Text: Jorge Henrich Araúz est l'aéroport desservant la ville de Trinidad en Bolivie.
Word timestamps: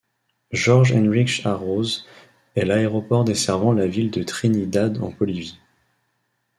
Jorge 0.49 0.93
Henrich 0.93 1.45
Araúz 1.45 2.07
est 2.55 2.65
l'aéroport 2.65 3.23
desservant 3.23 3.71
la 3.71 3.85
ville 3.85 4.09
de 4.09 4.23
Trinidad 4.23 4.97
en 4.99 5.11
Bolivie. 5.11 5.59